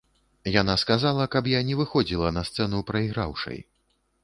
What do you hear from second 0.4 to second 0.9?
Яна